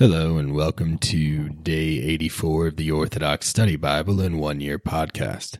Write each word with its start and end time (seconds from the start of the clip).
Hello, 0.00 0.38
and 0.38 0.54
welcome 0.54 0.96
to 0.96 1.50
day 1.50 2.00
84 2.00 2.68
of 2.68 2.76
the 2.76 2.90
Orthodox 2.90 3.48
Study 3.48 3.76
Bible 3.76 4.18
in 4.22 4.38
One 4.38 4.58
Year 4.58 4.78
podcast. 4.78 5.58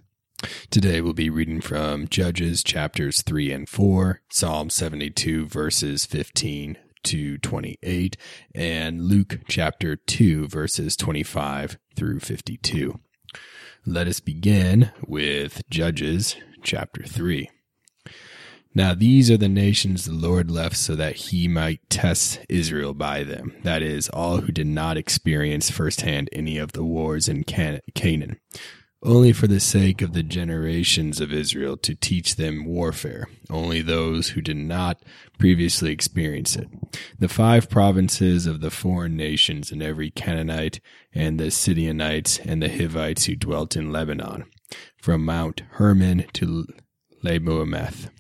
Today 0.71 1.03
we'll 1.03 1.13
be 1.13 1.29
reading 1.29 1.61
from 1.61 2.09
Judges 2.09 2.65
chapters 2.65 3.21
3 3.21 3.53
and 3.53 3.69
4, 3.69 4.23
Psalm 4.31 4.71
72 4.71 5.47
verses 5.47 6.07
15 6.07 6.79
to 7.03 7.37
28, 7.37 8.17
and 8.55 9.03
Luke 9.03 9.41
chapter 9.47 9.95
2 9.95 10.49
verses 10.49 10.97
25 10.97 11.77
through 11.95 12.21
52. 12.21 12.99
Let 13.85 14.09
us 14.09 14.21
begin 14.21 14.91
with 15.07 15.69
Judges 15.69 16.37
chapter 16.63 17.03
3. 17.03 17.51
Now 18.73 18.95
these 18.95 19.31
are 19.33 19.37
the 19.37 19.49
nations 19.49 20.05
the 20.05 20.13
Lord 20.13 20.49
left 20.49 20.77
so 20.77 20.95
that 20.95 21.17
he 21.17 21.49
might 21.49 21.81
test 21.91 22.39
Israel 22.49 22.95
by 22.95 23.25
them. 23.25 23.53
That 23.65 23.83
is, 23.83 24.09
all 24.11 24.39
who 24.39 24.53
did 24.53 24.69
not 24.69 24.97
experience 24.97 25.71
firsthand 25.71 26.29
any 26.33 26.57
of 26.57 26.73
the 26.73 26.85
wars 26.85 27.29
in 27.29 27.43
Can- 27.43 27.81
Canaan, 27.97 28.39
only 29.03 29.33
for 29.33 29.49
the 29.49 29.59
sake 29.59 30.03
of 30.03 30.13
the 30.13 30.23
generations 30.23 31.21
of 31.21 31.33
Israel 31.33 31.77
to 31.79 31.97
teach 31.97 32.37
them 32.37 32.65
warfare, 32.65 33.27
only 33.51 33.83
those 33.83 34.31
who 34.31 34.41
did 34.41 34.57
not 34.57 35.03
previously 35.37 35.91
experience 35.91 36.55
it. 36.55 36.69
The 37.19 37.29
five 37.29 37.69
provinces 37.69 38.47
of 38.47 38.61
the 38.61 38.71
foreign 38.71 39.17
nations 39.17 39.73
and 39.73 39.83
every 39.83 40.13
Canaanite 40.13 40.81
and 41.13 41.41
the 41.41 41.51
Sidonites 41.51 42.39
and 42.39 42.63
the 42.63 42.69
Hivites 42.69 43.25
who 43.25 43.35
dwelt 43.35 43.75
in 43.75 43.91
Lebanon, 43.91 44.45
from 44.97 45.25
Mount 45.25 45.63
Hermon 45.73 46.27
to 46.35 46.67
Lebo 47.25 47.59
Hamath 47.59 48.11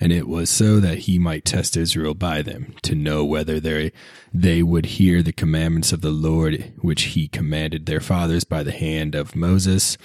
and 0.00 0.12
it 0.12 0.28
was 0.28 0.50
so 0.50 0.80
that 0.80 1.00
he 1.00 1.18
might 1.18 1.44
test 1.44 1.76
Israel 1.76 2.14
by 2.14 2.42
them, 2.42 2.74
to 2.82 2.94
know 2.94 3.24
whether 3.24 3.60
they, 3.60 3.92
they 4.32 4.62
would 4.62 4.86
hear 4.86 5.22
the 5.22 5.32
commandments 5.32 5.92
of 5.92 6.00
the 6.00 6.10
Lord, 6.10 6.72
which 6.80 7.02
he 7.02 7.28
commanded 7.28 7.86
their 7.86 8.00
fathers 8.00 8.44
by 8.44 8.62
the 8.62 8.72
hand 8.72 9.14
of 9.14 9.36
Moses. 9.36 9.96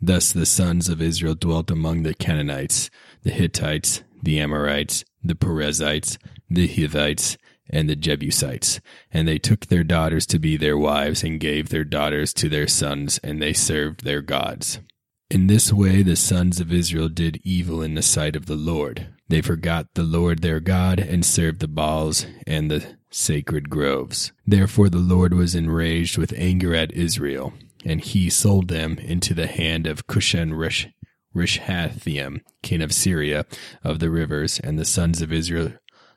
Thus 0.00 0.32
the 0.32 0.46
sons 0.46 0.88
of 0.88 1.02
Israel 1.02 1.34
dwelt 1.34 1.70
among 1.70 2.02
the 2.02 2.14
Canaanites, 2.14 2.90
the 3.22 3.30
Hittites, 3.30 4.02
the 4.22 4.40
Amorites, 4.40 5.04
the 5.22 5.34
Perizzites, 5.34 6.18
the 6.48 6.66
Hivites, 6.66 7.36
and 7.70 7.88
the 7.88 7.96
Jebusites. 7.96 8.80
And 9.10 9.26
they 9.26 9.38
took 9.38 9.66
their 9.66 9.84
daughters 9.84 10.26
to 10.26 10.38
be 10.38 10.56
their 10.56 10.76
wives, 10.76 11.22
and 11.22 11.40
gave 11.40 11.68
their 11.68 11.84
daughters 11.84 12.32
to 12.34 12.48
their 12.48 12.68
sons, 12.68 13.18
and 13.22 13.40
they 13.40 13.52
served 13.52 14.04
their 14.04 14.22
gods. 14.22 14.80
In 15.30 15.46
this 15.46 15.72
way 15.72 16.02
the 16.02 16.16
sons 16.16 16.60
of 16.60 16.72
Israel 16.72 17.08
did 17.08 17.40
evil 17.42 17.82
in 17.82 17.94
the 17.94 18.02
sight 18.02 18.36
of 18.36 18.46
the 18.46 18.56
Lord. 18.56 19.08
They 19.28 19.40
forgot 19.40 19.88
the 19.94 20.02
Lord 20.02 20.42
their 20.42 20.60
God 20.60 21.00
and 21.00 21.24
served 21.24 21.60
the 21.60 21.68
Baals 21.68 22.26
and 22.46 22.70
the 22.70 22.98
sacred 23.10 23.70
groves. 23.70 24.32
Therefore 24.46 24.88
the 24.88 24.98
Lord 24.98 25.32
was 25.32 25.54
enraged 25.54 26.18
with 26.18 26.34
anger 26.36 26.74
at 26.74 26.92
Israel, 26.92 27.54
and 27.84 28.00
he 28.00 28.28
sold 28.28 28.68
them 28.68 28.98
into 28.98 29.34
the 29.34 29.46
hand 29.46 29.86
of 29.86 30.06
Cushan 30.06 30.52
Rish, 30.52 30.88
Rishathaim, 31.34 32.40
king 32.62 32.82
of 32.82 32.92
Syria, 32.92 33.46
of 33.82 33.98
the 33.98 34.10
rivers, 34.10 34.60
and 34.60 34.78
the 34.78 34.84
sons 34.84 35.22
of 35.22 35.32
Israel 35.32 35.72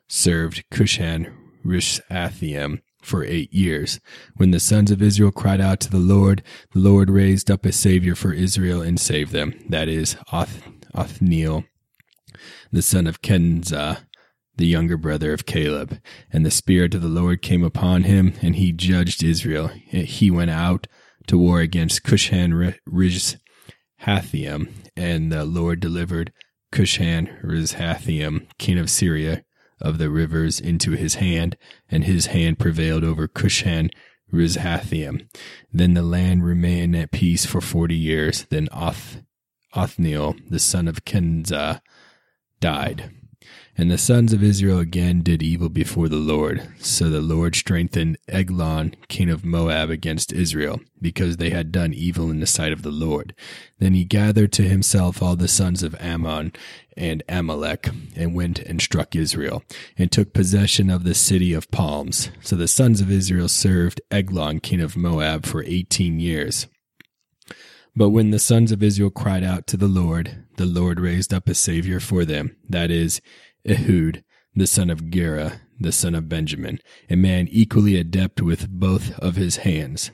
served 0.06 0.64
Cushan 0.70 1.32
Rishathaim 1.64 2.82
for 3.02 3.24
eight 3.24 3.52
years. 3.52 4.00
When 4.36 4.50
the 4.50 4.60
sons 4.60 4.90
of 4.90 5.02
Israel 5.02 5.30
cried 5.30 5.60
out 5.60 5.80
to 5.80 5.90
the 5.90 5.98
Lord, 5.98 6.42
the 6.72 6.80
Lord 6.80 7.10
raised 7.10 7.50
up 7.50 7.64
a 7.64 7.72
Savior 7.72 8.14
for 8.14 8.32
Israel 8.32 8.82
and 8.82 8.98
saved 8.98 9.32
them. 9.32 9.54
That 9.68 9.88
is 9.88 10.16
Oth- 10.32 10.62
Othniel, 10.94 11.64
the 12.72 12.82
son 12.82 13.06
of 13.06 13.22
Kenaz, 13.22 14.02
the 14.56 14.66
younger 14.66 14.96
brother 14.96 15.32
of 15.32 15.46
Caleb. 15.46 16.00
And 16.32 16.44
the 16.44 16.50
Spirit 16.50 16.94
of 16.94 17.02
the 17.02 17.08
Lord 17.08 17.42
came 17.42 17.62
upon 17.62 18.02
him, 18.02 18.34
and 18.42 18.56
he 18.56 18.72
judged 18.72 19.22
Israel. 19.22 19.68
He 19.68 20.30
went 20.30 20.50
out 20.50 20.86
to 21.28 21.38
war 21.38 21.60
against 21.60 22.02
Cushan 22.02 22.74
Rishathaim, 22.88 24.68
and 24.96 25.32
the 25.32 25.44
Lord 25.44 25.80
delivered 25.80 26.32
Cushan 26.72 27.40
Rishathaim, 27.42 28.48
king 28.58 28.78
of 28.78 28.90
Syria, 28.90 29.44
of 29.80 29.98
the 29.98 30.10
rivers 30.10 30.60
into 30.60 30.92
his 30.92 31.16
hand, 31.16 31.56
and 31.90 32.04
his 32.04 32.26
hand 32.26 32.58
prevailed 32.58 33.04
over 33.04 33.28
Cushan 33.28 33.90
Rishathaim. 34.32 35.28
Then 35.72 35.94
the 35.94 36.02
land 36.02 36.44
remained 36.44 36.96
at 36.96 37.12
peace 37.12 37.46
for 37.46 37.60
forty 37.60 37.96
years. 37.96 38.46
Then 38.50 38.68
Oth, 38.72 39.22
Othniel, 39.74 40.36
the 40.48 40.58
son 40.58 40.88
of 40.88 41.04
Kenaz, 41.04 41.80
died. 42.60 43.10
And 43.76 43.90
the 43.90 43.98
sons 43.98 44.32
of 44.32 44.42
Israel 44.42 44.80
again 44.80 45.22
did 45.22 45.40
evil 45.40 45.68
before 45.68 46.08
the 46.08 46.16
Lord. 46.16 46.68
So 46.78 47.08
the 47.08 47.20
Lord 47.20 47.54
strengthened 47.54 48.18
Eglon, 48.26 48.96
king 49.06 49.30
of 49.30 49.44
Moab, 49.44 49.88
against 49.88 50.32
Israel, 50.32 50.80
because 51.00 51.36
they 51.36 51.50
had 51.50 51.70
done 51.70 51.94
evil 51.94 52.28
in 52.28 52.40
the 52.40 52.46
sight 52.46 52.72
of 52.72 52.82
the 52.82 52.90
Lord. 52.90 53.34
Then 53.78 53.94
he 53.94 54.04
gathered 54.04 54.52
to 54.54 54.62
himself 54.62 55.22
all 55.22 55.36
the 55.36 55.46
sons 55.46 55.84
of 55.84 55.94
Ammon 56.00 56.52
and 56.96 57.22
Amalek, 57.28 57.88
and 58.16 58.34
went 58.34 58.58
and 58.58 58.82
struck 58.82 59.14
Israel, 59.14 59.62
and 59.96 60.10
took 60.10 60.32
possession 60.32 60.90
of 60.90 61.04
the 61.04 61.14
city 61.14 61.52
of 61.52 61.70
palms. 61.70 62.30
So 62.42 62.56
the 62.56 62.66
sons 62.66 63.00
of 63.00 63.12
Israel 63.12 63.48
served 63.48 64.00
Eglon, 64.10 64.58
king 64.58 64.80
of 64.80 64.96
Moab, 64.96 65.46
for 65.46 65.62
eighteen 65.62 66.18
years. 66.18 66.66
But 67.98 68.10
when 68.10 68.30
the 68.30 68.38
sons 68.38 68.70
of 68.70 68.80
Israel 68.80 69.10
cried 69.10 69.42
out 69.42 69.66
to 69.66 69.76
the 69.76 69.88
Lord, 69.88 70.44
the 70.56 70.66
Lord 70.66 71.00
raised 71.00 71.34
up 71.34 71.48
a 71.48 71.54
Savior 71.54 71.98
for 71.98 72.24
them, 72.24 72.54
that 72.68 72.92
is, 72.92 73.20
Ehud, 73.68 74.22
the 74.54 74.68
son 74.68 74.88
of 74.88 75.10
Gera, 75.10 75.60
the 75.80 75.90
son 75.90 76.14
of 76.14 76.28
Benjamin, 76.28 76.78
a 77.10 77.16
man 77.16 77.48
equally 77.50 77.96
adept 77.96 78.40
with 78.40 78.70
both 78.70 79.18
of 79.18 79.34
his 79.34 79.56
hands. 79.58 80.12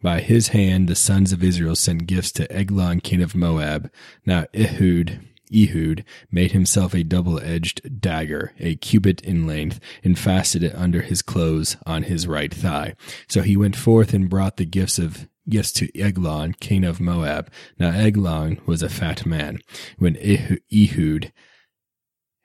By 0.00 0.20
his 0.20 0.48
hand 0.48 0.86
the 0.86 0.94
sons 0.94 1.32
of 1.32 1.42
Israel 1.42 1.74
sent 1.74 2.06
gifts 2.06 2.30
to 2.32 2.52
Eglon 2.52 3.00
king 3.00 3.20
of 3.20 3.34
Moab. 3.34 3.90
Now 4.24 4.46
Ehud, 4.54 5.18
Ehud 5.52 6.04
made 6.30 6.52
himself 6.52 6.94
a 6.94 7.02
double-edged 7.02 8.00
dagger, 8.00 8.52
a 8.60 8.76
cubit 8.76 9.20
in 9.22 9.44
length, 9.44 9.80
and 10.04 10.16
fastened 10.16 10.62
it 10.62 10.74
under 10.76 11.02
his 11.02 11.20
clothes 11.20 11.78
on 11.84 12.04
his 12.04 12.28
right 12.28 12.54
thigh. 12.54 12.94
So 13.26 13.42
he 13.42 13.56
went 13.56 13.74
forth 13.74 14.14
and 14.14 14.30
brought 14.30 14.56
the 14.56 14.64
gifts 14.64 15.00
of 15.00 15.26
gifts 15.48 15.72
to 15.72 15.98
Eglon, 15.98 16.54
king 16.54 16.84
of 16.84 17.00
Moab. 17.00 17.50
Now 17.78 17.90
Eglon 17.90 18.60
was 18.66 18.82
a 18.82 18.88
fat 18.88 19.26
man. 19.26 19.60
When 19.98 20.16
Ehud 20.16 21.32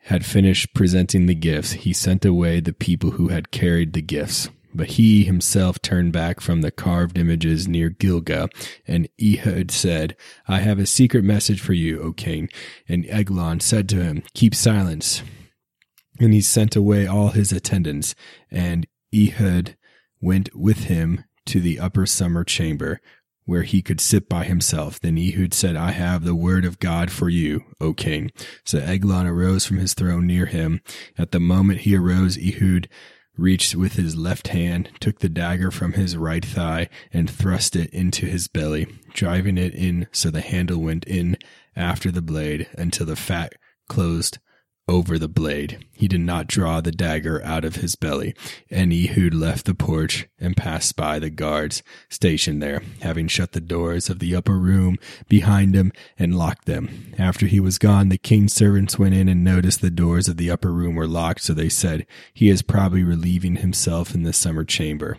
had 0.03 0.25
finished 0.25 0.73
presenting 0.73 1.25
the 1.25 1.35
gifts, 1.35 1.73
he 1.73 1.93
sent 1.93 2.25
away 2.25 2.59
the 2.59 2.73
people 2.73 3.11
who 3.11 3.27
had 3.29 3.51
carried 3.51 3.93
the 3.93 4.01
gifts. 4.01 4.49
But 4.73 4.91
he 4.91 5.23
himself 5.23 5.81
turned 5.81 6.13
back 6.13 6.39
from 6.39 6.61
the 6.61 6.71
carved 6.71 7.17
images 7.17 7.67
near 7.67 7.89
Gilgal, 7.89 8.49
and 8.87 9.09
Ehud 9.19 9.71
said, 9.71 10.15
I 10.47 10.59
have 10.59 10.77
a 10.77 10.85
secret 10.85 11.23
message 11.23 11.59
for 11.59 11.73
you, 11.73 12.01
O 12.01 12.13
king. 12.13 12.49
And 12.87 13.05
Eglon 13.09 13.61
said 13.61 13.89
to 13.89 14.03
him, 14.03 14.23
Keep 14.35 14.53
silence. 14.53 15.23
And 16.19 16.33
he 16.33 16.41
sent 16.41 16.75
away 16.75 17.07
all 17.07 17.29
his 17.29 17.51
attendants, 17.51 18.13
and 18.51 18.85
Ehud 19.13 19.75
went 20.21 20.55
with 20.55 20.83
him 20.85 21.23
to 21.49 21.59
the 21.59 21.79
upper 21.79 22.05
summer 22.05 22.43
chamber, 22.43 23.01
where 23.45 23.63
he 23.63 23.81
could 23.81 23.99
sit 23.99 24.29
by 24.29 24.43
himself. 24.43 24.99
Then 24.99 25.17
Ehud 25.17 25.53
said, 25.53 25.75
I 25.75 25.91
have 25.91 26.23
the 26.23 26.35
word 26.35 26.65
of 26.65 26.79
God 26.79 27.09
for 27.09 27.29
you, 27.29 27.63
O 27.81 27.93
king. 27.93 28.31
So 28.63 28.77
Eglon 28.77 29.25
arose 29.25 29.65
from 29.65 29.77
his 29.77 29.95
throne 29.95 30.27
near 30.27 30.45
him. 30.45 30.81
At 31.17 31.31
the 31.31 31.39
moment 31.39 31.81
he 31.81 31.95
arose, 31.95 32.37
Ehud 32.37 32.87
reached 33.35 33.73
with 33.73 33.93
his 33.93 34.15
left 34.15 34.49
hand, 34.49 34.89
took 34.99 35.19
the 35.19 35.29
dagger 35.29 35.71
from 35.71 35.93
his 35.93 36.15
right 36.15 36.45
thigh, 36.45 36.89
and 37.11 37.29
thrust 37.29 37.75
it 37.75 37.89
into 37.91 38.27
his 38.27 38.47
belly, 38.47 38.85
driving 39.13 39.57
it 39.57 39.73
in 39.73 40.07
so 40.11 40.29
the 40.29 40.41
handle 40.41 40.79
went 40.79 41.05
in 41.05 41.37
after 41.75 42.11
the 42.11 42.21
blade 42.21 42.67
until 42.77 43.05
the 43.05 43.15
fat 43.15 43.53
closed 43.87 44.37
over 44.89 45.19
the 45.19 45.27
blade. 45.27 45.85
He 45.93 46.07
did 46.07 46.21
not 46.21 46.47
draw 46.47 46.81
the 46.81 46.91
dagger 46.91 47.43
out 47.45 47.63
of 47.63 47.75
his 47.75 47.95
belly. 47.95 48.33
And 48.71 48.91
Ehud 48.91 49.35
left 49.35 49.65
the 49.65 49.75
porch 49.75 50.27
and 50.39 50.57
passed 50.57 50.95
by 50.95 51.19
the 51.19 51.29
guards 51.29 51.83
stationed 52.09 52.61
there, 52.61 52.81
having 53.01 53.27
shut 53.27 53.51
the 53.51 53.61
doors 53.61 54.09
of 54.09 54.17
the 54.17 54.35
upper 54.35 54.57
room 54.57 54.97
behind 55.27 55.75
him 55.75 55.93
and 56.17 56.37
locked 56.37 56.65
them. 56.65 57.13
After 57.19 57.45
he 57.45 57.59
was 57.59 57.77
gone, 57.77 58.09
the 58.09 58.17
king's 58.17 58.53
servants 58.53 58.97
went 58.97 59.13
in 59.13 59.29
and 59.29 59.43
noticed 59.43 59.81
the 59.81 59.91
doors 59.91 60.27
of 60.27 60.37
the 60.37 60.49
upper 60.49 60.73
room 60.73 60.95
were 60.95 61.07
locked, 61.07 61.41
so 61.41 61.53
they 61.53 61.69
said, 61.69 62.07
He 62.33 62.49
is 62.49 62.63
probably 62.63 63.03
relieving 63.03 63.57
himself 63.57 64.15
in 64.15 64.23
the 64.23 64.33
summer 64.33 64.63
chamber. 64.63 65.17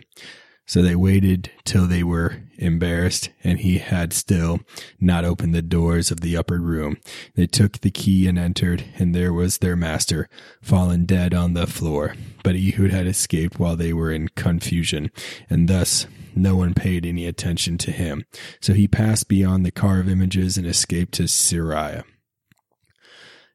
So 0.71 0.81
they 0.81 0.95
waited 0.95 1.51
till 1.65 1.85
they 1.85 2.01
were 2.01 2.43
embarrassed, 2.57 3.29
and 3.43 3.59
he 3.59 3.79
had 3.79 4.13
still 4.13 4.61
not 5.01 5.25
opened 5.25 5.53
the 5.53 5.61
doors 5.61 6.11
of 6.11 6.21
the 6.21 6.37
upper 6.37 6.61
room. 6.61 6.95
They 7.35 7.45
took 7.45 7.79
the 7.79 7.91
key 7.91 8.25
and 8.25 8.39
entered, 8.39 8.85
and 8.97 9.13
there 9.13 9.33
was 9.33 9.57
their 9.57 9.75
master, 9.75 10.29
fallen 10.61 11.03
dead 11.03 11.33
on 11.33 11.55
the 11.55 11.67
floor. 11.67 12.15
But 12.41 12.55
Ehud 12.55 12.89
had 12.89 13.05
escaped 13.05 13.59
while 13.59 13.75
they 13.75 13.91
were 13.91 14.13
in 14.13 14.29
confusion, 14.29 15.11
and 15.49 15.67
thus 15.67 16.07
no 16.37 16.55
one 16.55 16.73
paid 16.73 17.05
any 17.05 17.25
attention 17.25 17.77
to 17.79 17.91
him. 17.91 18.23
So 18.61 18.71
he 18.71 18.87
passed 18.87 19.27
beyond 19.27 19.65
the 19.65 19.71
carved 19.71 20.07
images 20.07 20.57
and 20.57 20.65
escaped 20.65 21.11
to 21.15 21.27
Syria. 21.27 22.05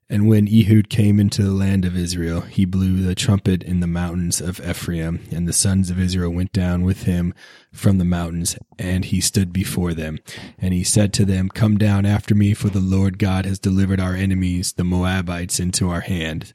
And 0.09 0.29
when 0.29 0.47
Ehud 0.47 0.89
came 0.89 1.19
into 1.19 1.43
the 1.43 1.51
land 1.51 1.85
of 1.85 1.97
Israel, 1.97 2.43
he 2.43 2.65
blew 2.65 3.03
the 3.03 3.17
trumpet 3.17 3.65
in 3.65 3.81
the 3.81 3.89
mountains 3.89 4.41
of 4.41 4.61
Ephraim, 4.61 5.21
and 5.33 5.49
the 5.49 5.53
sons 5.53 5.91
of 5.91 5.99
Israel 5.99 6.31
went 6.31 6.53
down 6.53 6.83
with 6.83 7.03
him 7.03 7.35
from 7.73 7.99
the 7.99 8.05
mountains, 8.05 8.57
and 8.79 9.05
he 9.05 9.21
stood 9.21 9.53
before 9.53 9.95
them. 9.95 10.21
And 10.59 10.73
he 10.73 10.85
said 10.85 11.13
to 11.15 11.25
them, 11.25 11.49
Come 11.49 11.77
down 11.77 12.07
after 12.07 12.37
me, 12.37 12.55
for 12.55 12.69
the 12.69 12.79
Lord 12.79 13.19
God 13.19 13.47
has 13.47 13.59
delivered 13.59 13.99
our 13.99 14.15
enemies, 14.15 14.75
the 14.75 14.85
Moabites, 14.85 15.59
into 15.59 15.91
our 15.91 16.03
hand. 16.03 16.53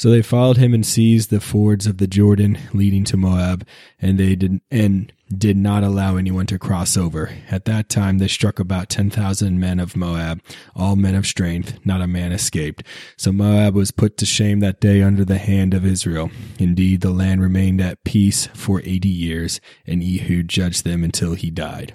So 0.00 0.08
they 0.08 0.22
followed 0.22 0.56
him 0.56 0.72
and 0.72 0.86
seized 0.86 1.28
the 1.28 1.42
fords 1.42 1.86
of 1.86 1.98
the 1.98 2.06
Jordan 2.06 2.58
leading 2.72 3.04
to 3.04 3.18
Moab, 3.18 3.66
and 4.00 4.16
they 4.16 4.34
did 4.34 4.62
and 4.70 5.12
did 5.28 5.58
not 5.58 5.84
allow 5.84 6.16
anyone 6.16 6.46
to 6.46 6.58
cross 6.58 6.96
over. 6.96 7.30
At 7.50 7.66
that 7.66 7.90
time 7.90 8.16
they 8.16 8.26
struck 8.26 8.58
about 8.58 8.88
ten 8.88 9.10
thousand 9.10 9.60
men 9.60 9.78
of 9.78 9.98
Moab, 9.98 10.40
all 10.74 10.96
men 10.96 11.14
of 11.14 11.26
strength, 11.26 11.78
not 11.84 12.00
a 12.00 12.06
man 12.06 12.32
escaped. 12.32 12.82
So 13.18 13.30
Moab 13.30 13.74
was 13.74 13.90
put 13.90 14.16
to 14.16 14.24
shame 14.24 14.60
that 14.60 14.80
day 14.80 15.02
under 15.02 15.22
the 15.22 15.36
hand 15.36 15.74
of 15.74 15.84
Israel. 15.84 16.30
Indeed, 16.58 17.02
the 17.02 17.10
land 17.10 17.42
remained 17.42 17.82
at 17.82 18.02
peace 18.02 18.46
for 18.54 18.80
eighty 18.86 19.10
years, 19.10 19.60
and 19.86 20.02
Ehud 20.02 20.48
judged 20.48 20.84
them 20.86 21.04
until 21.04 21.34
he 21.34 21.50
died. 21.50 21.94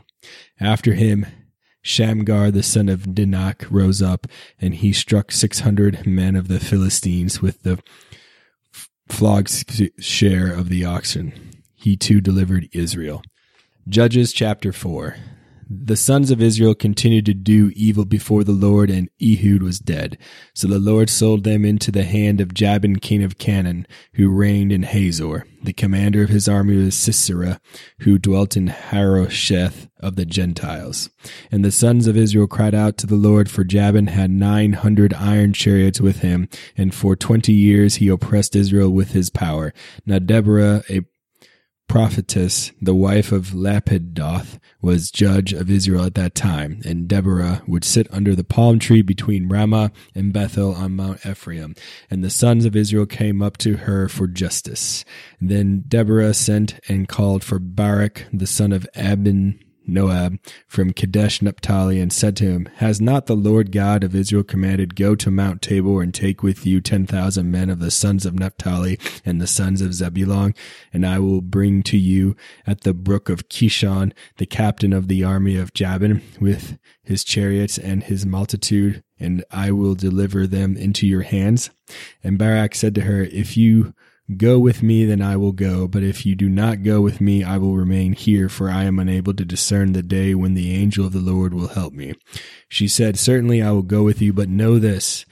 After 0.59 0.93
him, 0.93 1.25
Shamgar 1.85 2.49
the 2.49 2.63
son 2.63 2.89
of 2.89 3.13
Dinah 3.13 3.57
rose 3.69 4.01
up, 4.01 4.25
and 4.59 4.73
he 4.73 4.91
struck 4.91 5.31
six 5.31 5.59
hundred 5.59 6.07
men 6.07 6.35
of 6.35 6.47
the 6.47 6.59
Philistines 6.59 7.43
with 7.43 7.61
the 7.61 7.77
flog's 9.07 9.63
share 9.99 10.51
of 10.51 10.69
the 10.69 10.83
oxen. 10.83 11.51
He 11.75 11.95
too 11.95 12.21
delivered 12.21 12.69
Israel. 12.71 13.21
Judges 13.87 14.33
chapter 14.33 14.73
4 14.73 15.15
the 15.69 15.95
sons 15.95 16.31
of 16.31 16.41
Israel 16.41 16.75
continued 16.75 17.25
to 17.25 17.33
do 17.33 17.71
evil 17.75 18.05
before 18.05 18.43
the 18.43 18.51
Lord, 18.51 18.89
and 18.89 19.09
Ehud 19.21 19.63
was 19.63 19.79
dead. 19.79 20.17
So 20.53 20.67
the 20.67 20.79
Lord 20.79 21.09
sold 21.09 21.43
them 21.43 21.65
into 21.65 21.91
the 21.91 22.03
hand 22.03 22.39
of 22.39 22.53
Jabin 22.53 22.97
king 22.97 23.23
of 23.23 23.37
Canaan, 23.37 23.87
who 24.13 24.29
reigned 24.29 24.71
in 24.71 24.83
Hazor. 24.83 25.45
The 25.63 25.73
commander 25.73 26.21
of 26.21 26.29
his 26.29 26.47
army 26.47 26.77
was 26.77 26.95
Sisera, 26.95 27.59
who 27.99 28.19
dwelt 28.19 28.55
in 28.55 28.67
Harosheth 28.67 29.89
of 29.99 30.15
the 30.15 30.25
Gentiles. 30.25 31.09
And 31.51 31.65
the 31.65 31.71
sons 31.71 32.05
of 32.05 32.15
Israel 32.15 32.47
cried 32.47 32.75
out 32.75 32.97
to 32.97 33.07
the 33.07 33.15
Lord, 33.15 33.49
for 33.49 33.63
Jabin 33.63 34.07
had 34.07 34.29
nine 34.29 34.73
hundred 34.73 35.13
iron 35.13 35.53
chariots 35.53 35.99
with 35.99 36.19
him, 36.19 36.47
and 36.77 36.93
for 36.93 37.15
twenty 37.15 37.53
years 37.53 37.95
he 37.95 38.07
oppressed 38.09 38.55
Israel 38.55 38.91
with 38.91 39.11
his 39.13 39.31
power. 39.31 39.73
Now 40.05 40.19
Deborah, 40.19 40.83
a 40.89 41.01
prophetess, 41.87 42.71
the 42.81 42.95
wife 42.95 43.31
of 43.31 43.53
Lapidoth, 43.53 44.59
was 44.81 45.11
judge 45.11 45.53
of 45.53 45.69
Israel 45.69 46.05
at 46.05 46.15
that 46.15 46.35
time, 46.35 46.81
and 46.85 47.07
Deborah 47.07 47.63
would 47.67 47.83
sit 47.83 48.07
under 48.11 48.35
the 48.35 48.43
palm 48.43 48.79
tree 48.79 49.01
between 49.01 49.49
Ramah 49.49 49.91
and 50.13 50.31
Bethel 50.31 50.73
on 50.75 50.95
Mount 50.95 51.25
Ephraim. 51.25 51.75
And 52.09 52.23
the 52.23 52.29
sons 52.29 52.65
of 52.65 52.75
Israel 52.75 53.05
came 53.05 53.41
up 53.41 53.57
to 53.57 53.77
her 53.77 54.07
for 54.07 54.27
justice. 54.27 55.05
Then 55.41 55.83
Deborah 55.87 56.33
sent 56.33 56.79
and 56.87 57.07
called 57.07 57.43
for 57.43 57.59
Barak, 57.59 58.25
the 58.31 58.47
son 58.47 58.71
of 58.71 58.87
Abin 58.95 59.59
Noab 59.87 60.39
from 60.67 60.93
Kadesh 60.93 61.41
Naphtali 61.41 61.99
and 61.99 62.11
said 62.11 62.35
to 62.37 62.45
him, 62.45 62.67
Has 62.75 62.99
not 62.99 63.25
the 63.25 63.35
Lord 63.35 63.71
God 63.71 64.03
of 64.03 64.15
Israel 64.15 64.43
commanded, 64.43 64.95
Go 64.95 65.15
to 65.15 65.31
Mount 65.31 65.61
Tabor 65.61 66.01
and 66.01 66.13
take 66.13 66.43
with 66.43 66.65
you 66.65 66.81
ten 66.81 67.05
thousand 67.05 67.51
men 67.51 67.69
of 67.69 67.79
the 67.79 67.91
sons 67.91 68.25
of 68.25 68.35
Naphtali 68.35 68.99
and 69.23 69.41
the 69.41 69.47
sons 69.47 69.81
of 69.81 69.93
Zebulun, 69.93 70.53
and 70.93 71.05
I 71.05 71.19
will 71.19 71.41
bring 71.41 71.83
to 71.83 71.97
you 71.97 72.35
at 72.65 72.81
the 72.81 72.93
brook 72.93 73.29
of 73.29 73.49
Kishon 73.49 74.13
the 74.37 74.45
captain 74.45 74.93
of 74.93 75.07
the 75.07 75.23
army 75.23 75.57
of 75.57 75.73
Jabin 75.73 76.21
with 76.39 76.77
his 77.03 77.23
chariots 77.23 77.77
and 77.77 78.03
his 78.03 78.25
multitude, 78.25 79.03
and 79.19 79.43
I 79.51 79.71
will 79.71 79.95
deliver 79.95 80.47
them 80.47 80.75
into 80.75 81.07
your 81.07 81.21
hands. 81.21 81.69
And 82.23 82.37
Barak 82.37 82.75
said 82.75 82.95
to 82.95 83.01
her, 83.01 83.23
If 83.23 83.55
you 83.55 83.93
Go 84.37 84.57
with 84.57 84.81
me, 84.81 85.05
then 85.05 85.21
I 85.21 85.37
will 85.37 85.51
go. 85.51 85.87
But 85.87 86.01
if 86.01 86.25
you 86.25 86.33
do 86.33 86.49
not 86.49 86.81
go 86.81 86.99
with 86.99 87.21
me, 87.21 87.43
I 87.43 87.57
will 87.59 87.77
remain 87.77 88.13
here, 88.13 88.49
for 88.49 88.71
I 88.71 88.85
am 88.85 88.97
unable 88.97 89.35
to 89.35 89.45
discern 89.45 89.93
the 89.93 90.01
day 90.01 90.33
when 90.33 90.55
the 90.55 90.73
angel 90.73 91.05
of 91.05 91.13
the 91.13 91.19
Lord 91.19 91.53
will 91.53 91.67
help 91.67 91.93
me. 91.93 92.15
She 92.67 92.87
said, 92.87 93.19
Certainly 93.19 93.61
I 93.61 93.71
will 93.71 93.83
go 93.83 94.03
with 94.03 94.23
you, 94.23 94.33
but 94.33 94.49
know 94.49 94.79
this. 94.79 95.25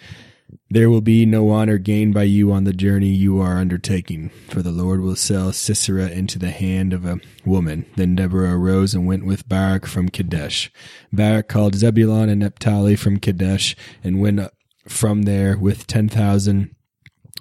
There 0.69 0.91
will 0.91 1.01
be 1.01 1.25
no 1.25 1.49
honor 1.49 1.79
gained 1.79 2.13
by 2.13 2.23
you 2.23 2.51
on 2.51 2.65
the 2.65 2.73
journey 2.73 3.09
you 3.09 3.39
are 3.39 3.57
undertaking, 3.57 4.29
for 4.49 4.61
the 4.61 4.71
Lord 4.71 5.01
will 5.01 5.15
sell 5.15 5.51
Sisera 5.53 6.09
into 6.09 6.37
the 6.37 6.51
hand 6.51 6.93
of 6.93 7.03
a 7.03 7.19
woman. 7.45 7.87
Then 7.95 8.15
Deborah 8.15 8.55
arose 8.55 8.93
and 8.93 9.07
went 9.07 9.25
with 9.25 9.49
Barak 9.49 9.87
from 9.87 10.09
Kadesh. 10.09 10.71
Barak 11.11 11.47
called 11.47 11.75
Zebulun 11.75 12.29
and 12.29 12.41
Naphtali 12.41 12.95
from 12.95 13.19
Kadesh 13.19 13.75
and 14.03 14.21
went 14.21 14.39
from 14.87 15.23
there 15.23 15.57
with 15.57 15.87
ten 15.87 16.09
thousand 16.09 16.75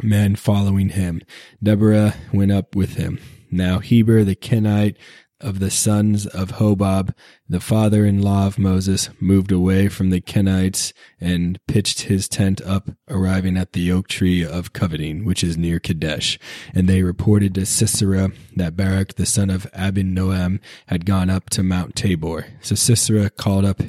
men 0.02 0.36
following 0.36 0.90
him. 0.90 1.22
Deborah 1.62 2.14
went 2.32 2.52
up 2.52 2.74
with 2.74 2.94
him. 2.94 3.18
Now 3.50 3.80
Heber 3.80 4.24
the 4.24 4.34
Kenite 4.34 4.96
of 5.42 5.58
the 5.58 5.70
sons 5.70 6.24
of 6.26 6.52
Hobab, 6.52 7.12
the 7.48 7.60
father-in-law 7.60 8.46
of 8.46 8.58
Moses, 8.60 9.10
moved 9.20 9.50
away 9.50 9.88
from 9.88 10.10
the 10.10 10.20
Kenites 10.20 10.92
and 11.20 11.58
pitched 11.66 12.02
his 12.02 12.28
tent 12.28 12.62
up, 12.62 12.90
arriving 13.08 13.56
at 13.56 13.72
the 13.72 13.90
oak 13.90 14.06
tree 14.06 14.44
of 14.44 14.72
coveting, 14.72 15.24
which 15.24 15.42
is 15.42 15.58
near 15.58 15.80
Kadesh. 15.80 16.38
And 16.72 16.88
they 16.88 17.02
reported 17.02 17.56
to 17.56 17.66
Sisera 17.66 18.30
that 18.54 18.76
Barak 18.76 19.14
the 19.14 19.26
son 19.26 19.50
of 19.50 19.70
Abinoam 19.72 20.60
had 20.86 21.04
gone 21.04 21.28
up 21.28 21.50
to 21.50 21.64
Mount 21.64 21.96
Tabor. 21.96 22.46
So 22.60 22.76
Sisera 22.76 23.28
called 23.28 23.64
up, 23.64 23.82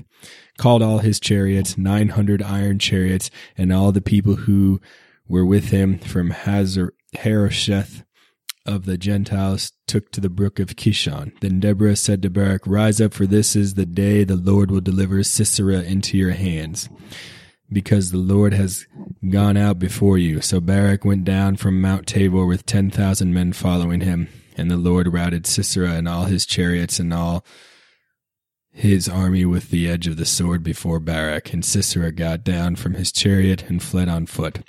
called 0.57 0.81
all 0.81 0.99
his 0.99 1.19
chariots, 1.19 1.77
nine 1.77 2.09
hundred 2.09 2.41
iron 2.41 2.79
chariots, 2.79 3.29
and 3.55 3.71
all 3.71 3.91
the 3.91 4.01
people 4.01 4.37
who 4.37 4.81
were 5.33 5.43
with 5.43 5.71
him 5.71 5.97
from 5.97 6.29
Hazor, 6.29 6.93
Harosheth 7.15 8.03
of 8.67 8.85
the 8.85 8.99
Gentiles 8.99 9.71
took 9.87 10.11
to 10.11 10.21
the 10.21 10.29
brook 10.29 10.59
of 10.59 10.75
Kishon. 10.75 11.31
Then 11.41 11.59
Deborah 11.59 11.95
said 11.95 12.21
to 12.21 12.29
Barak, 12.29 12.67
Rise 12.67 13.01
up, 13.01 13.15
for 13.15 13.25
this 13.25 13.55
is 13.55 13.73
the 13.73 13.87
day 13.87 14.23
the 14.23 14.35
Lord 14.35 14.69
will 14.69 14.79
deliver 14.79 15.23
Sisera 15.23 15.81
into 15.81 16.19
your 16.19 16.33
hands, 16.33 16.87
because 17.71 18.11
the 18.11 18.17
Lord 18.17 18.53
has 18.53 18.85
gone 19.27 19.57
out 19.57 19.79
before 19.79 20.19
you. 20.19 20.39
So 20.39 20.61
Barak 20.61 21.03
went 21.03 21.23
down 21.23 21.55
from 21.55 21.81
Mount 21.81 22.05
Tabor 22.05 22.45
with 22.45 22.67
ten 22.67 22.91
thousand 22.91 23.33
men 23.33 23.53
following 23.53 24.01
him, 24.01 24.29
and 24.55 24.69
the 24.69 24.77
Lord 24.77 25.11
routed 25.11 25.47
Sisera 25.47 25.93
and 25.93 26.07
all 26.07 26.25
his 26.25 26.45
chariots 26.45 26.99
and 26.99 27.11
all 27.11 27.43
his 28.75 29.07
army 29.07 29.45
with 29.45 29.69
the 29.69 29.87
edge 29.87 30.07
of 30.07 30.17
the 30.17 30.25
sword 30.25 30.63
before 30.63 30.99
Barak, 30.99 31.53
and 31.53 31.63
Sisera 31.63 32.11
got 32.11 32.43
down 32.43 32.75
from 32.75 32.95
his 32.95 33.11
chariot 33.11 33.63
and 33.69 33.81
fled 33.81 34.09
on 34.09 34.25
foot. 34.25 34.59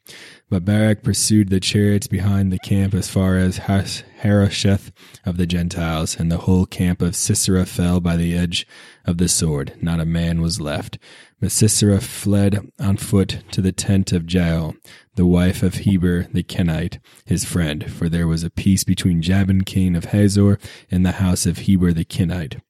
But 0.50 0.66
Barak 0.66 1.02
pursued 1.02 1.48
the 1.48 1.58
chariots 1.58 2.06
behind 2.06 2.52
the 2.52 2.58
camp 2.58 2.92
as 2.92 3.08
far 3.08 3.38
as 3.38 3.56
Harosheth 3.56 4.92
of 5.24 5.38
the 5.38 5.46
Gentiles, 5.46 6.16
and 6.20 6.30
the 6.30 6.38
whole 6.38 6.66
camp 6.66 7.00
of 7.00 7.16
Sisera 7.16 7.64
fell 7.64 7.98
by 7.98 8.16
the 8.16 8.36
edge 8.36 8.66
of 9.06 9.16
the 9.16 9.28
sword. 9.28 9.72
Not 9.80 10.00
a 10.00 10.04
man 10.04 10.42
was 10.42 10.60
left. 10.60 10.98
But 11.40 11.50
Sisera 11.50 12.00
fled 12.00 12.70
on 12.78 12.98
foot 12.98 13.42
to 13.52 13.62
the 13.62 13.72
tent 13.72 14.12
of 14.12 14.30
Jael, 14.30 14.76
the 15.14 15.26
wife 15.26 15.62
of 15.62 15.74
Heber 15.76 16.28
the 16.32 16.42
Kenite, 16.42 16.98
his 17.24 17.44
friend, 17.44 17.90
for 17.90 18.08
there 18.08 18.28
was 18.28 18.44
a 18.44 18.50
peace 18.50 18.84
between 18.84 19.22
Jabin 19.22 19.64
king 19.64 19.96
of 19.96 20.06
Hazor 20.06 20.58
and 20.90 21.04
the 21.04 21.12
house 21.12 21.46
of 21.46 21.58
Heber 21.58 21.92
the 21.92 22.04
Kenite. 22.04 22.60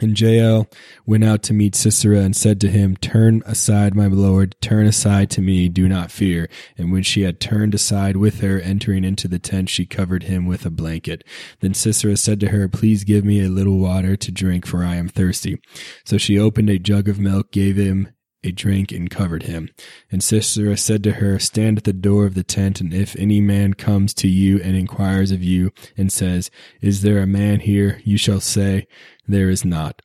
And 0.00 0.18
Jael 0.18 0.68
went 1.06 1.24
out 1.24 1.42
to 1.44 1.52
meet 1.52 1.74
Sisera 1.74 2.20
and 2.20 2.36
said 2.36 2.60
to 2.60 2.70
him, 2.70 2.96
Turn 2.96 3.42
aside, 3.46 3.94
my 3.94 4.06
lord, 4.06 4.54
turn 4.60 4.86
aside 4.86 5.28
to 5.30 5.40
me, 5.40 5.68
do 5.68 5.88
not 5.88 6.12
fear. 6.12 6.48
And 6.76 6.92
when 6.92 7.02
she 7.02 7.22
had 7.22 7.40
turned 7.40 7.74
aside 7.74 8.16
with 8.16 8.40
her, 8.40 8.60
entering 8.60 9.04
into 9.04 9.26
the 9.26 9.40
tent, 9.40 9.70
she 9.70 9.86
covered 9.86 10.24
him 10.24 10.46
with 10.46 10.64
a 10.64 10.70
blanket. 10.70 11.24
Then 11.60 11.74
Sisera 11.74 12.16
said 12.16 12.38
to 12.40 12.48
her, 12.48 12.68
Please 12.68 13.02
give 13.02 13.24
me 13.24 13.42
a 13.42 13.48
little 13.48 13.78
water 13.78 14.16
to 14.16 14.30
drink, 14.30 14.66
for 14.66 14.84
I 14.84 14.96
am 14.96 15.08
thirsty. 15.08 15.60
So 16.04 16.16
she 16.16 16.38
opened 16.38 16.70
a 16.70 16.78
jug 16.78 17.08
of 17.08 17.18
milk, 17.18 17.50
gave 17.50 17.76
him 17.76 18.08
a 18.44 18.52
drink 18.52 18.92
and 18.92 19.10
covered 19.10 19.44
him. 19.44 19.70
And 20.10 20.22
Sisera 20.22 20.76
said 20.76 21.02
to 21.04 21.12
her, 21.12 21.38
Stand 21.38 21.78
at 21.78 21.84
the 21.84 21.92
door 21.92 22.24
of 22.26 22.34
the 22.34 22.44
tent, 22.44 22.80
and 22.80 22.94
if 22.94 23.16
any 23.16 23.40
man 23.40 23.74
comes 23.74 24.14
to 24.14 24.28
you 24.28 24.60
and 24.60 24.76
inquires 24.76 25.30
of 25.30 25.42
you, 25.42 25.72
and 25.96 26.12
says, 26.12 26.50
Is 26.80 27.02
there 27.02 27.18
a 27.18 27.26
man 27.26 27.60
here? 27.60 28.00
you 28.04 28.16
shall 28.16 28.40
say, 28.40 28.86
There 29.26 29.50
is 29.50 29.64
not. 29.64 30.02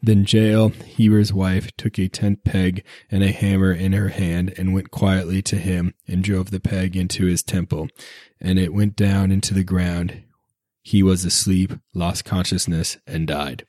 Then 0.00 0.24
Jael, 0.28 0.68
Heber's 0.68 1.32
wife, 1.32 1.74
took 1.76 1.98
a 1.98 2.08
tent 2.08 2.44
peg 2.44 2.84
and 3.10 3.24
a 3.24 3.32
hammer 3.32 3.72
in 3.72 3.92
her 3.92 4.08
hand, 4.08 4.54
and 4.56 4.72
went 4.72 4.90
quietly 4.90 5.42
to 5.42 5.56
him, 5.56 5.94
and 6.06 6.22
drove 6.22 6.50
the 6.50 6.60
peg 6.60 6.96
into 6.96 7.26
his 7.26 7.42
temple, 7.42 7.88
and 8.40 8.58
it 8.58 8.72
went 8.72 8.94
down 8.94 9.32
into 9.32 9.54
the 9.54 9.64
ground. 9.64 10.22
He 10.82 11.02
was 11.02 11.24
asleep, 11.24 11.72
lost 11.94 12.24
consciousness, 12.24 12.96
and 13.06 13.26
died. 13.26 13.64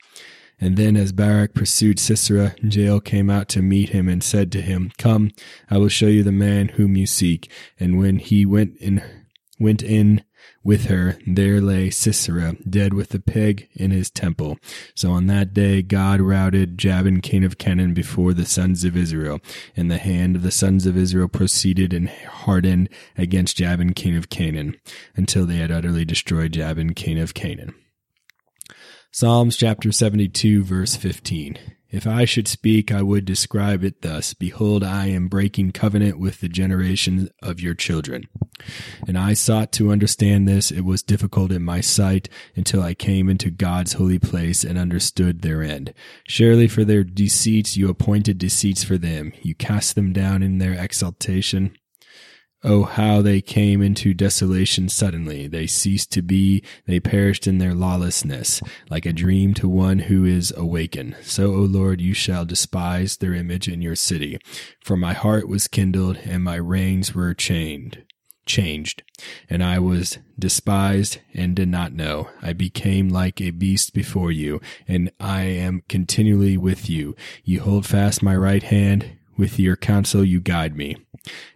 And 0.60 0.76
then 0.76 0.96
as 0.96 1.12
Barak 1.12 1.54
pursued 1.54 1.98
Sisera, 1.98 2.54
Jael 2.62 3.00
came 3.00 3.30
out 3.30 3.48
to 3.50 3.62
meet 3.62 3.90
him 3.90 4.08
and 4.08 4.22
said 4.22 4.52
to 4.52 4.60
him, 4.60 4.92
Come, 4.98 5.30
I 5.70 5.78
will 5.78 5.88
show 5.88 6.06
you 6.06 6.22
the 6.22 6.32
man 6.32 6.68
whom 6.68 6.96
you 6.96 7.06
seek. 7.06 7.50
And 7.78 7.98
when 7.98 8.18
he 8.18 8.44
went 8.44 8.76
in, 8.76 9.02
went 9.58 9.82
in 9.82 10.22
with 10.62 10.86
her, 10.86 11.18
there 11.26 11.60
lay 11.60 11.88
Sisera, 11.88 12.56
dead 12.68 12.92
with 12.92 13.10
the 13.10 13.20
pig 13.20 13.68
in 13.74 13.90
his 13.90 14.10
temple. 14.10 14.58
So 14.94 15.10
on 15.10 15.26
that 15.28 15.54
day 15.54 15.80
God 15.80 16.20
routed 16.20 16.76
Jabin 16.76 17.22
king 17.22 17.44
of 17.44 17.56
Canaan 17.56 17.94
before 17.94 18.34
the 18.34 18.44
sons 18.44 18.84
of 18.84 18.96
Israel, 18.96 19.40
and 19.74 19.90
the 19.90 19.98
hand 19.98 20.36
of 20.36 20.42
the 20.42 20.50
sons 20.50 20.84
of 20.84 20.96
Israel 20.96 21.28
proceeded 21.28 21.94
and 21.94 22.10
hardened 22.10 22.90
against 23.16 23.56
Jabin 23.56 23.94
king 23.94 24.16
of 24.16 24.28
Canaan, 24.28 24.76
until 25.16 25.46
they 25.46 25.56
had 25.56 25.70
utterly 25.70 26.04
destroyed 26.04 26.52
Jabin 26.52 26.92
king 26.92 27.18
of 27.18 27.32
Canaan. 27.32 27.74
Psalms 29.12 29.56
chapter 29.56 29.90
72 29.90 30.62
verse 30.62 30.94
15. 30.94 31.58
If 31.90 32.06
I 32.06 32.24
should 32.24 32.46
speak, 32.46 32.92
I 32.92 33.02
would 33.02 33.24
describe 33.24 33.82
it 33.82 34.02
thus 34.02 34.34
Behold, 34.34 34.84
I 34.84 35.06
am 35.08 35.26
breaking 35.26 35.72
covenant 35.72 36.16
with 36.16 36.38
the 36.38 36.48
generation 36.48 37.28
of 37.42 37.58
your 37.58 37.74
children. 37.74 38.28
And 39.08 39.18
I 39.18 39.32
sought 39.32 39.72
to 39.72 39.90
understand 39.90 40.46
this. 40.46 40.70
It 40.70 40.82
was 40.82 41.02
difficult 41.02 41.50
in 41.50 41.64
my 41.64 41.80
sight 41.80 42.28
until 42.54 42.82
I 42.82 42.94
came 42.94 43.28
into 43.28 43.50
God's 43.50 43.94
holy 43.94 44.20
place 44.20 44.62
and 44.62 44.78
understood 44.78 45.42
their 45.42 45.60
end. 45.60 45.92
Surely 46.28 46.68
for 46.68 46.84
their 46.84 47.02
deceits 47.02 47.76
you 47.76 47.88
appointed 47.88 48.38
deceits 48.38 48.84
for 48.84 48.96
them. 48.96 49.32
You 49.42 49.56
cast 49.56 49.96
them 49.96 50.12
down 50.12 50.44
in 50.44 50.58
their 50.58 50.74
exaltation. 50.74 51.76
Oh, 52.62 52.84
how 52.84 53.22
they 53.22 53.40
came 53.40 53.80
into 53.80 54.12
desolation 54.12 54.90
suddenly. 54.90 55.46
They 55.46 55.66
ceased 55.66 56.12
to 56.12 56.22
be. 56.22 56.62
They 56.86 57.00
perished 57.00 57.46
in 57.46 57.56
their 57.56 57.72
lawlessness, 57.72 58.60
like 58.90 59.06
a 59.06 59.14
dream 59.14 59.54
to 59.54 59.68
one 59.68 60.00
who 60.00 60.26
is 60.26 60.52
awakened. 60.54 61.16
So, 61.22 61.54
O 61.54 61.60
Lord, 61.60 62.02
you 62.02 62.12
shall 62.12 62.44
despise 62.44 63.16
their 63.16 63.32
image 63.32 63.66
in 63.66 63.80
your 63.80 63.96
city. 63.96 64.38
For 64.84 64.96
my 64.96 65.14
heart 65.14 65.48
was 65.48 65.68
kindled 65.68 66.18
and 66.18 66.44
my 66.44 66.56
reins 66.56 67.14
were 67.14 67.32
chained 67.32 68.04
changed, 68.46 69.04
and 69.48 69.62
I 69.62 69.78
was 69.78 70.18
despised 70.36 71.20
and 71.32 71.54
did 71.54 71.68
not 71.68 71.92
know. 71.92 72.28
I 72.42 72.52
became 72.52 73.08
like 73.08 73.40
a 73.40 73.50
beast 73.50 73.94
before 73.94 74.32
you, 74.32 74.60
and 74.88 75.12
I 75.20 75.42
am 75.42 75.84
continually 75.88 76.56
with 76.56 76.90
you. 76.90 77.14
You 77.44 77.60
hold 77.60 77.86
fast 77.86 78.22
my 78.22 78.34
right 78.36 78.62
hand. 78.62 79.16
With 79.36 79.58
your 79.58 79.76
counsel 79.76 80.22
you 80.22 80.38
guide 80.38 80.76
me, 80.76 80.96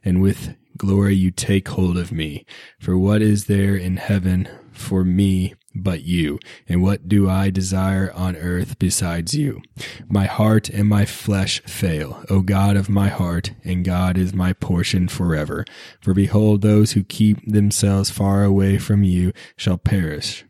and 0.03 0.23
with 0.23 0.55
glory 0.77 1.15
you 1.15 1.31
take 1.31 1.69
hold 1.69 1.97
of 1.97 2.13
me. 2.13 2.45
For 2.79 2.97
what 2.97 3.23
is 3.23 3.47
there 3.47 3.77
in 3.77 3.97
heaven 3.97 4.49
for 4.73 5.05
me 5.05 5.55
but 5.75 6.03
you? 6.03 6.39
And 6.69 6.83
what 6.83 7.09
do 7.09 7.29
I 7.29 7.51
desire 7.51 8.13
on 8.15 8.37
earth 8.37 8.79
besides 8.79 9.35
you? 9.35 9.63
My 10.09 10.27
heart 10.27 10.69
and 10.69 10.89
my 10.89 11.05
flesh 11.05 11.61
fail, 11.63 12.25
O 12.31 12.41
God 12.41 12.77
of 12.77 12.89
my 12.89 13.09
heart, 13.09 13.53
and 13.65 13.85
God 13.85 14.17
is 14.17 14.35
my 14.35 14.53
portion 14.53 15.09
forever. 15.09 15.65
For 16.01 16.15
behold, 16.15 16.63
those 16.63 16.93
who 16.93 17.05
keep 17.05 17.45
themselves 17.47 18.11
far 18.11 18.45
away 18.45 18.79
from 18.79 19.03
you 19.05 19.33
shall 19.57 19.79
perish. 19.79 20.45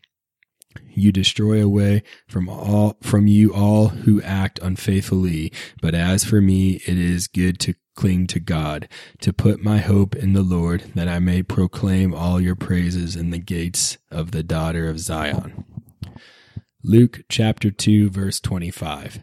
You 0.96 1.10
destroy 1.10 1.62
away 1.62 2.04
from 2.28 2.48
all 2.48 2.96
from 3.02 3.26
you 3.26 3.52
all 3.52 3.88
who 3.88 4.22
act 4.22 4.60
unfaithfully. 4.60 5.52
But 5.82 5.94
as 5.94 6.24
for 6.24 6.40
me, 6.40 6.80
it 6.86 6.98
is 6.98 7.26
good 7.26 7.58
to 7.60 7.74
cling 7.94 8.26
to 8.28 8.40
God, 8.40 8.88
to 9.20 9.32
put 9.32 9.62
my 9.62 9.78
hope 9.78 10.14
in 10.14 10.32
the 10.32 10.42
Lord, 10.42 10.92
that 10.94 11.08
I 11.08 11.18
may 11.18 11.42
proclaim 11.42 12.14
all 12.14 12.40
your 12.40 12.56
praises 12.56 13.16
in 13.16 13.30
the 13.30 13.38
gates 13.38 13.98
of 14.10 14.30
the 14.30 14.42
daughter 14.42 14.88
of 14.88 15.00
Zion. 15.00 15.64
Luke 16.82 17.22
chapter 17.28 17.70
2 17.70 18.10
verse 18.10 18.40
25. 18.40 19.22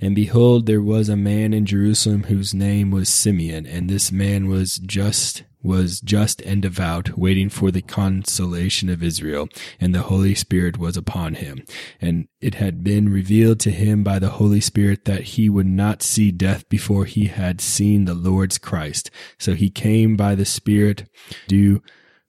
And 0.00 0.14
behold, 0.14 0.66
there 0.66 0.80
was 0.80 1.08
a 1.08 1.16
man 1.16 1.52
in 1.52 1.66
Jerusalem 1.66 2.24
whose 2.24 2.54
name 2.54 2.90
was 2.90 3.08
Simeon, 3.08 3.66
and 3.66 3.90
this 3.90 4.10
man 4.10 4.48
was 4.48 4.78
just 4.78 5.42
was 5.62 6.00
just 6.00 6.40
and 6.42 6.62
devout, 6.62 7.18
waiting 7.18 7.48
for 7.48 7.70
the 7.70 7.82
consolation 7.82 8.88
of 8.88 9.02
Israel, 9.02 9.48
and 9.80 9.94
the 9.94 10.02
Holy 10.02 10.34
Spirit 10.34 10.78
was 10.78 10.96
upon 10.96 11.34
him. 11.34 11.64
And 12.00 12.28
it 12.40 12.54
had 12.54 12.82
been 12.82 13.08
revealed 13.08 13.60
to 13.60 13.70
him 13.70 14.02
by 14.02 14.18
the 14.18 14.30
Holy 14.30 14.60
Spirit 14.60 15.04
that 15.04 15.22
he 15.22 15.48
would 15.48 15.66
not 15.66 16.02
see 16.02 16.30
death 16.30 16.68
before 16.68 17.04
he 17.04 17.26
had 17.26 17.60
seen 17.60 18.04
the 18.04 18.14
Lord's 18.14 18.58
Christ. 18.58 19.10
So 19.38 19.54
he 19.54 19.70
came 19.70 20.16
by 20.16 20.34
the 20.34 20.44
Spirit, 20.46 21.04
do 21.46 21.82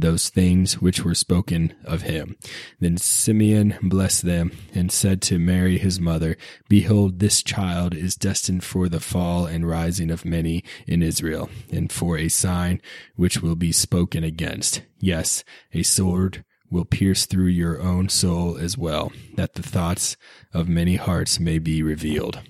those 0.00 0.28
things 0.28 0.80
which 0.80 1.04
were 1.04 1.14
spoken 1.14 1.74
of 1.84 2.02
him. 2.02 2.36
Then 2.80 2.96
Simeon 2.96 3.76
blessed 3.82 4.22
them 4.22 4.52
and 4.74 4.90
said 4.92 5.20
to 5.22 5.38
Mary 5.38 5.78
his 5.78 6.00
mother, 6.00 6.36
Behold, 6.68 7.18
this 7.18 7.42
child 7.42 7.94
is 7.94 8.16
destined 8.16 8.64
for 8.64 8.88
the 8.88 9.00
fall 9.00 9.46
and 9.46 9.68
rising 9.68 10.10
of 10.10 10.24
many 10.24 10.64
in 10.86 11.02
Israel, 11.02 11.50
and 11.70 11.90
for 11.90 12.16
a 12.16 12.28
sign 12.28 12.80
which 13.16 13.42
will 13.42 13.56
be 13.56 13.72
spoken 13.72 14.24
against. 14.24 14.82
Yes, 14.98 15.44
a 15.72 15.82
sword 15.82 16.44
will 16.70 16.84
pierce 16.84 17.26
through 17.26 17.46
your 17.46 17.80
own 17.80 18.08
soul 18.08 18.56
as 18.56 18.76
well, 18.76 19.12
that 19.36 19.54
the 19.54 19.62
thoughts 19.62 20.16
of 20.52 20.68
many 20.68 20.96
hearts 20.96 21.40
may 21.40 21.58
be 21.58 21.82
revealed. 21.82 22.40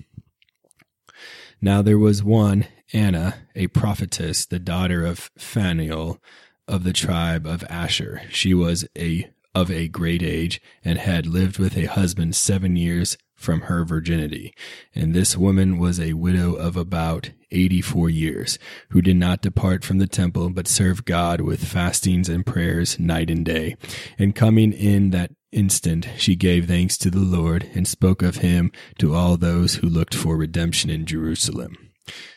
Now 1.61 1.81
there 1.81 1.97
was 1.97 2.23
one, 2.23 2.67
Anna, 2.93 3.35
a 3.55 3.67
prophetess, 3.67 4.45
the 4.45 4.59
daughter 4.59 5.05
of 5.05 5.29
Phanuel, 5.37 6.21
of 6.69 6.83
the 6.83 6.93
tribe 6.93 7.45
of 7.45 7.65
Asher. 7.69 8.21
She 8.29 8.53
was 8.53 8.87
a 8.97 9.29
of 9.55 9.71
a 9.71 9.87
great 9.87 10.21
age 10.21 10.61
and 10.85 10.99
had 10.99 11.25
lived 11.25 11.57
with 11.57 11.75
a 11.75 11.85
husband 11.85 12.35
seven 12.35 12.75
years 12.75 13.17
from 13.35 13.61
her 13.61 13.83
virginity. 13.83 14.53
And 14.93 15.13
this 15.13 15.35
woman 15.35 15.79
was 15.79 15.99
a 15.99 16.13
widow 16.13 16.53
of 16.53 16.77
about 16.77 17.31
84 17.51 18.09
years, 18.11 18.59
who 18.89 19.01
did 19.01 19.15
not 19.15 19.41
depart 19.41 19.83
from 19.83 19.97
the 19.97 20.07
temple, 20.07 20.51
but 20.51 20.67
served 20.67 21.05
God 21.05 21.41
with 21.41 21.65
fastings 21.65 22.29
and 22.29 22.45
prayers 22.45 22.99
night 22.99 23.31
and 23.31 23.43
day. 23.43 23.75
And 24.19 24.35
coming 24.35 24.71
in 24.71 25.09
that 25.11 25.31
instant, 25.51 26.07
she 26.17 26.35
gave 26.35 26.67
thanks 26.67 26.97
to 26.99 27.09
the 27.09 27.19
Lord 27.19 27.69
and 27.73 27.87
spoke 27.87 28.21
of 28.21 28.37
him 28.37 28.71
to 28.99 29.15
all 29.15 29.35
those 29.35 29.75
who 29.75 29.87
looked 29.87 30.13
for 30.13 30.37
redemption 30.37 30.91
in 30.91 31.05
Jerusalem. 31.05 31.88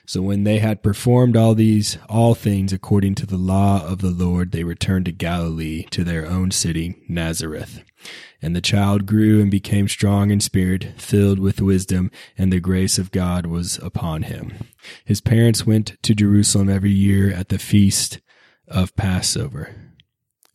So 0.07 0.23
when 0.23 0.45
they 0.45 0.59
had 0.59 0.83
performed 0.83 1.37
all 1.37 1.55
these, 1.55 1.99
all 2.09 2.35
things 2.35 2.73
according 2.73 3.15
to 3.17 3.27
the 3.27 3.37
law 3.37 3.87
of 3.87 4.01
the 4.01 4.11
Lord, 4.11 4.53
they 4.53 4.65
returned 4.65 5.07
to 5.07 5.13
Galilee, 5.13 5.85
to 5.91 6.05
their 6.05 6.27
own 6.27 6.51
city, 6.51 6.97
Nazareth. 7.09 7.83
And 8.41 8.57
the 8.57 8.61
child 8.61 9.07
grew 9.07 9.41
and 9.41 9.51
became 9.51 9.87
strong 9.87 10.31
in 10.31 10.41
spirit, 10.41 10.95
filled 10.97 11.39
with 11.39 11.61
wisdom, 11.61 12.11
and 12.37 12.53
the 12.53 12.61
grace 12.61 12.99
of 12.99 13.13
God 13.13 13.47
was 13.47 13.79
upon 13.79 14.23
him. 14.23 14.53
His 15.05 15.21
parents 15.21 15.65
went 15.65 15.97
to 16.03 16.15
Jerusalem 16.15 16.69
every 16.69 16.91
year 16.91 17.33
at 17.33 17.49
the 17.49 17.59
feast 17.59 18.21
of 18.67 18.97
Passover 18.97 19.75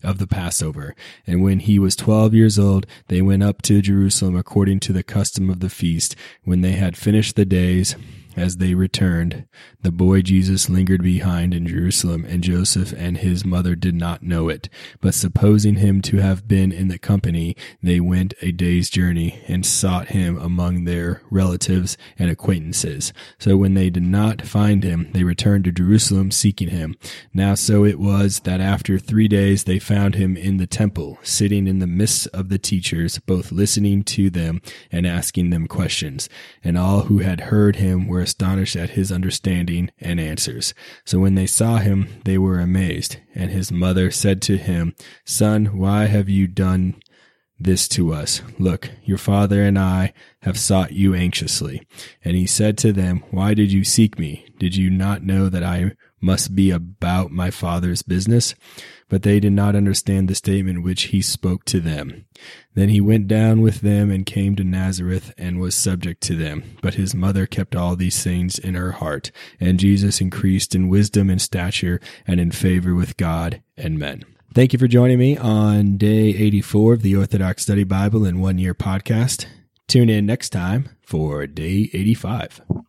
of 0.04 0.20
the 0.20 0.28
Passover. 0.28 0.96
And 1.26 1.42
when 1.42 1.60
he 1.60 1.80
was 1.80 1.96
twelve 1.96 2.34
years 2.34 2.60
old, 2.60 2.86
they 3.08 3.22
went 3.22 3.44
up 3.44 3.62
to 3.64 3.82
Jerusalem 3.82 4.36
according 4.36 4.80
to 4.82 4.94
the 4.94 5.04
custom 5.04 5.50
of 5.50 5.60
the 5.60 5.70
feast. 5.70 6.16
When 6.44 6.62
they 6.62 6.74
had 6.74 6.96
finished 6.96 7.36
the 7.36 7.46
days, 7.46 7.96
as 8.38 8.58
they 8.58 8.76
returned, 8.76 9.48
the 9.82 9.92
boy 9.92 10.22
Jesus 10.22 10.70
lingered 10.70 11.02
behind 11.02 11.54
in 11.54 11.66
Jerusalem, 11.66 12.24
and 12.26 12.44
Joseph 12.44 12.94
and 12.96 13.18
his 13.18 13.44
mother 13.44 13.76
did 13.76 13.96
not 13.96 14.22
know 14.22 14.48
it. 14.48 14.70
But 15.02 15.16
supposing 15.16 15.76
him 15.78 16.02
to 16.04 16.18
have 16.18 16.48
been 16.48 16.72
in 16.72 16.88
the 16.88 17.00
company, 17.00 17.56
they 17.82 18.00
went 18.00 18.36
a 18.42 18.52
day's 18.52 18.92
journey 18.92 19.42
and 19.48 19.66
sought 19.66 20.10
him 20.10 20.38
among 20.38 20.84
their 20.84 21.24
relatives 21.32 21.98
and 22.20 22.30
acquaintances. 22.30 23.12
So 23.40 23.58
when 23.58 23.74
they 23.74 23.90
did 23.90 24.04
not 24.04 24.44
find 24.44 24.84
him, 24.84 25.10
they 25.14 25.24
returned 25.24 25.64
to 25.64 25.72
Jerusalem 25.72 26.30
seeking 26.30 26.70
him. 26.70 26.96
Now 27.34 27.56
so 27.56 27.84
it 27.84 28.00
was 28.00 28.42
that 28.42 28.62
after 28.62 29.00
three 29.00 29.28
days 29.28 29.64
they 29.64 29.80
found 29.80 30.14
him 30.14 30.38
in 30.38 30.58
the 30.58 30.68
temple, 30.68 31.18
sitting 31.24 31.66
in 31.66 31.80
the 31.80 31.88
midst 31.88 32.28
of 32.28 32.50
the 32.50 32.60
teachers, 32.60 33.18
both 33.20 33.52
listening 33.52 34.04
to 34.04 34.30
them 34.30 34.62
and 34.92 35.08
asking 35.08 35.50
them 35.50 35.68
questions. 35.68 36.30
And 36.64 36.78
all 36.78 37.04
who 37.04 37.20
had 37.20 37.42
heard 37.42 37.78
him 37.78 38.08
were 38.08 38.27
astonished 38.28 38.76
at 38.76 38.90
his 38.92 39.10
understanding 39.10 39.90
and 40.02 40.20
answers. 40.20 40.74
So 41.06 41.18
when 41.20 41.36
they 41.36 41.48
saw 41.48 41.78
him, 41.78 42.10
they 42.26 42.38
were 42.38 42.60
amazed. 42.60 43.18
And 43.34 43.52
his 43.52 43.72
mother 43.72 44.12
said 44.12 44.42
to 44.44 44.58
him, 44.58 44.96
Son, 45.24 45.78
why 45.78 46.08
have 46.08 46.28
you 46.28 46.46
done 46.46 46.96
this 47.60 47.88
to 47.90 48.14
us? 48.14 48.42
Look, 48.60 48.90
your 49.04 49.18
father 49.18 49.64
and 49.64 49.78
I 49.78 50.14
have 50.42 50.60
sought 50.60 50.94
you 50.94 51.14
anxiously. 51.14 51.86
And 52.24 52.36
he 52.36 52.46
said 52.46 52.78
to 52.80 52.94
them, 52.94 53.24
Why 53.32 53.54
did 53.54 53.72
you 53.72 53.84
seek 53.84 54.20
me? 54.20 54.46
Did 54.58 54.76
you 54.76 54.90
not 54.90 55.24
know 55.24 55.50
that 55.50 55.64
I 55.64 55.94
must 56.22 56.56
be 56.56 56.72
about 56.72 57.32
my 57.32 57.52
father's 57.52 58.02
business. 58.02 58.56
But 59.10 59.24
they 59.24 59.40
did 59.40 59.54
not 59.54 59.76
understand 59.76 60.28
the 60.28 60.36
statement 60.36 60.84
which 60.84 61.04
he 61.04 61.22
spoke 61.22 61.64
to 61.66 61.80
them. 61.80 62.26
Then 62.74 62.90
he 62.90 63.00
went 63.00 63.28
down 63.28 63.62
with 63.62 63.82
them 63.82 64.12
and 64.12 64.26
came 64.26 64.56
to 64.58 64.64
Nazareth 64.64 65.34
and 65.38 65.60
was 65.60 65.76
subject 65.76 66.22
to 66.24 66.36
them. 66.36 66.78
But 66.82 66.96
his 66.96 67.16
mother 67.16 67.46
kept 67.46 67.76
all 67.76 67.96
these 67.96 68.22
things 68.22 68.60
in 68.60 68.76
her 68.76 68.94
heart. 68.94 69.32
And 69.60 69.80
Jesus 69.80 70.20
increased 70.20 70.76
in 70.76 70.90
wisdom 70.90 71.30
and 71.30 71.42
stature 71.42 72.02
and 72.26 72.40
in 72.40 72.52
favor 72.52 72.94
with 72.94 73.16
God 73.16 73.62
and 73.78 73.98
men. 73.98 74.24
Thank 74.54 74.74
you 74.74 74.80
for 74.80 74.88
joining 74.88 75.20
me 75.20 75.38
on 75.38 75.98
day 75.98 76.30
84 76.30 76.94
of 76.94 77.02
the 77.04 77.16
Orthodox 77.16 77.64
Study 77.64 77.84
Bible 77.84 78.26
in 78.26 78.40
One 78.40 78.58
Year 78.58 78.74
podcast. 78.74 79.46
Tune 79.88 80.10
in 80.10 80.26
next 80.26 80.50
time 80.50 80.90
for 81.02 81.46
day 81.46 81.90
85. 81.94 82.62